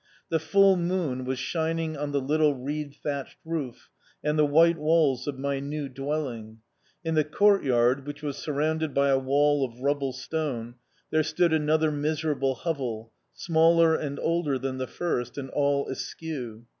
The 0.29 0.39
full 0.39 0.77
moon 0.77 1.25
was 1.25 1.37
shining 1.37 1.95
on 1.95 2.11
the 2.11 2.19
little 2.19 2.55
reed 2.55 2.95
thatched 2.95 3.37
roof 3.45 3.91
and 4.23 4.35
the 4.35 4.47
white 4.47 4.79
walls 4.79 5.27
of 5.27 5.37
my 5.37 5.59
new 5.59 5.87
dwelling. 5.89 6.57
In 7.05 7.13
the 7.13 7.23
courtyard, 7.23 8.07
which 8.07 8.23
was 8.23 8.35
surrounded 8.35 8.95
by 8.95 9.09
a 9.09 9.19
wall 9.19 9.63
of 9.63 9.79
rubble 9.79 10.11
stone, 10.13 10.73
there 11.11 11.21
stood 11.21 11.53
another 11.53 11.91
miserable 11.91 12.55
hovel, 12.55 13.11
smaller 13.35 13.93
and 13.95 14.19
older 14.19 14.57
than 14.57 14.79
the 14.79 14.87
first 14.87 15.37
and 15.37 15.51
all 15.51 15.87
askew. 15.87 16.65